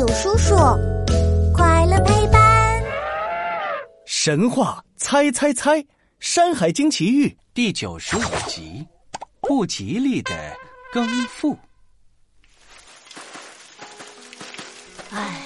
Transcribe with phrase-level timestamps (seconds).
[0.00, 0.56] 有叔叔，
[1.52, 2.82] 快乐陪伴。
[4.06, 5.76] 神话猜猜猜，
[6.18, 8.82] 《山海经奇遇》第九十五集，
[9.42, 10.32] 不吉利的
[10.90, 11.54] 耕父。
[15.10, 15.42] 唉，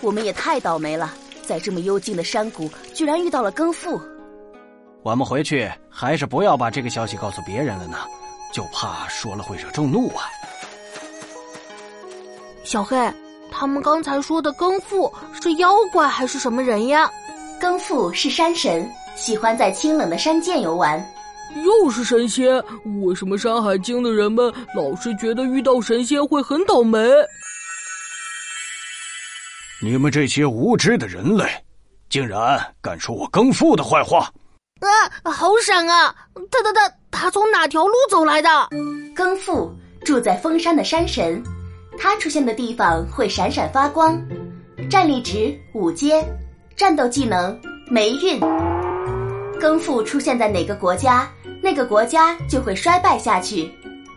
[0.00, 1.12] 我们也太倒霉了，
[1.42, 4.00] 在这么幽静的山谷，居然遇到了耕父。
[5.02, 7.98] 我们回去还是不要把这个消息告诉别人了呢，
[8.50, 10.24] 就怕说了会惹众怒啊。
[12.64, 12.96] 小黑，
[13.50, 17.10] 他们刚才说的耕父是妖怪还是什么人呀？
[17.60, 21.04] 耕父是山神，喜欢在清冷的山涧游玩。
[21.64, 22.54] 又是神仙？
[23.02, 26.98] 为什么《山海经》的人们老是觉得遇到神仙会很倒霉？
[29.82, 31.44] 你们这些无知的人类，
[32.08, 34.30] 竟然敢说我耕父的坏话！
[34.80, 36.14] 啊，好闪啊！
[36.50, 38.48] 他他他他从哪条路走来的？
[39.14, 39.70] 耕父
[40.04, 41.42] 住在封山的山神。
[42.02, 44.18] 他出现的地方会闪闪发光，
[44.88, 46.24] 战力值五阶，
[46.74, 47.54] 战斗技能
[47.90, 48.40] 霉运。
[49.60, 51.30] 更父出现在哪个国家，
[51.62, 53.70] 那个国家就会衰败下去。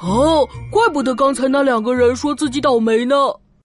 [0.00, 3.14] 哦，怪不得刚才那两个人说自己倒霉呢。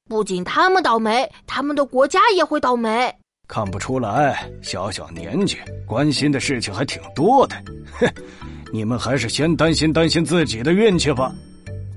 [0.10, 3.10] 不仅他们倒霉，他们的国家也会倒霉。
[3.48, 5.56] 看不出来，小小年纪
[5.88, 7.56] 关心的事情还挺多的。
[7.98, 8.06] 哼，
[8.74, 11.34] 你们还是先担心担心自己的运气吧。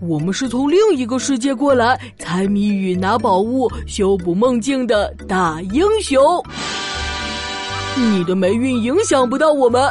[0.06, 6.22] 我们是从另一个世界过来猜谜语、拿宝物、修补梦境的大英雄。
[7.96, 9.82] 你的霉运影响不到我们。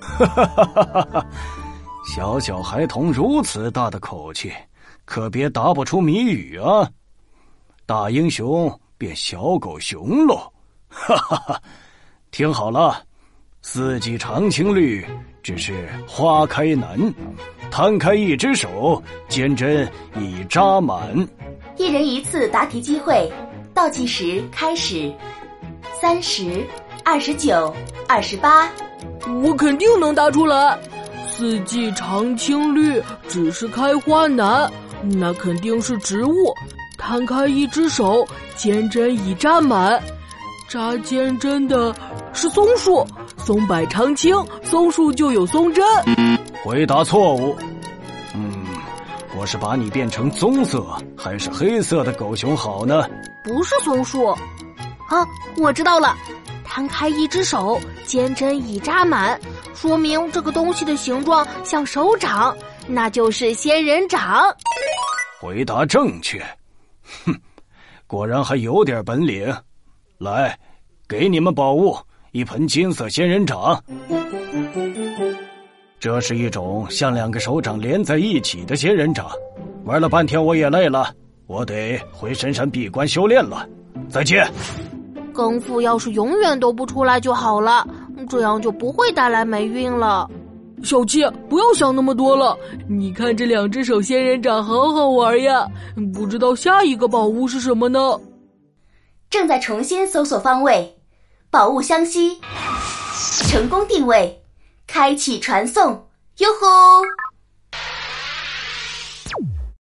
[0.00, 1.26] 哈哈哈哈哈！
[2.04, 4.52] 小小孩童如此大的口气，
[5.04, 6.88] 可别答不出谜语啊！
[7.86, 10.52] 大英雄变小狗熊喽！
[10.88, 11.62] 哈哈哈！
[12.30, 13.02] 听好了，
[13.64, 15.06] 四季常青绿，
[15.40, 16.98] 只是花开难。
[17.70, 21.00] 摊开一只手，坚针已扎满。
[21.76, 23.32] 一人一次答题机会，
[23.72, 25.10] 倒计时开始。
[26.00, 26.66] 三十、
[27.04, 27.72] 二十九、
[28.08, 28.68] 二十八，
[29.44, 30.76] 我肯定能答出来。
[31.30, 34.70] 四季常青绿，只是开花难，
[35.02, 36.52] 那肯定是植物。
[36.98, 40.02] 摊开一只手，坚针已扎满。
[40.68, 41.94] 扎尖针的
[42.32, 43.06] 是松树，
[43.44, 45.84] 松柏常青，松树就有松针。
[46.62, 47.56] 回答错误。
[48.34, 48.64] 嗯，
[49.36, 50.86] 我是把你变成棕色
[51.16, 53.04] 还是黑色的狗熊好呢？
[53.44, 55.26] 不是松树，啊，
[55.56, 56.16] 我知道了。
[56.64, 59.38] 摊开一只手，尖针已扎满，
[59.74, 64.44] 说明这个东西的形状像手掌，那就是仙人掌。
[65.40, 66.40] 回答正确。
[67.26, 67.34] 哼，
[68.06, 69.52] 果然还有点本领。
[70.18, 70.56] 来，
[71.08, 71.98] 给你们宝物，
[72.32, 73.78] 一盆金色仙人掌。
[76.00, 79.30] 这是一种像两个手掌连在一起的仙人掌，
[79.84, 81.14] 玩了半天我也累了，
[81.46, 83.68] 我得回深山闭关修炼了。
[84.08, 84.50] 再见。
[85.34, 87.86] 功夫要是永远都不出来就好了，
[88.30, 90.26] 这样就不会带来霉运了。
[90.82, 92.56] 小七，不要想那么多了，
[92.88, 95.66] 你看这两只手仙人掌好好玩呀，
[96.14, 98.18] 不知道下一个宝物是什么呢？
[99.28, 100.94] 正在重新搜索方位，
[101.52, 102.40] 宝物相吸，
[103.46, 104.42] 成功定位。
[104.86, 106.08] 开启传送，
[106.38, 107.02] 哟吼！